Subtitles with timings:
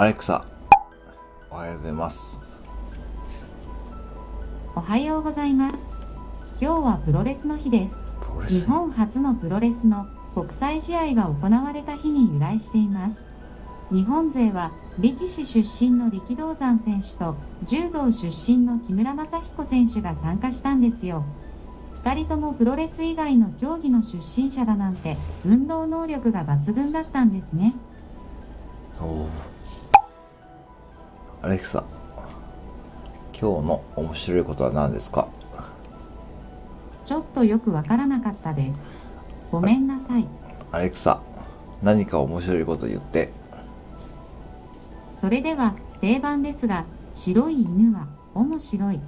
[0.00, 0.46] アレクサ、
[1.50, 2.40] おはようございます。
[4.74, 5.90] おはようございます。
[6.58, 8.00] 今日はプロレスの日です。
[8.48, 13.26] 日本初のプロレスの国際試合が行われた日に由来しています。
[13.92, 21.26] 日本勢は力士出身の力道山選手と柔道出身の木村正彦選手が参加したんですよ。
[22.02, 27.74] 二人ともプロレス以外の競技の出身者だなんて運動能力が抜群だったんですね。
[31.42, 31.84] アレクサ、
[33.32, 35.26] 今日の面白いことは何ですか？
[37.06, 38.84] ちょっとよくわからなかったです。
[39.50, 40.26] ごめんなさい。
[40.70, 41.22] アレクサ、
[41.82, 43.32] 何か面白いこと言って。
[45.14, 49.00] それでは定番ですが白い犬は面白い